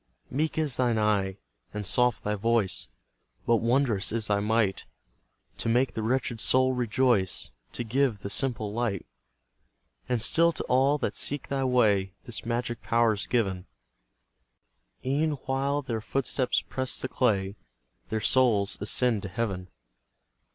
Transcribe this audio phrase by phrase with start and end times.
[0.31, 1.37] Meek is thine eye
[1.75, 2.87] and soft thy voice,
[3.45, 4.85] But wondrous is thy might,
[5.59, 9.05] To make the wretched soul rejoice, To give the simple light!
[10.09, 13.67] And still to all that seek thy way This magic power is given,
[15.05, 17.55] E'en while their footsteps press the clay,
[18.09, 19.69] Their souls ascend to heaven.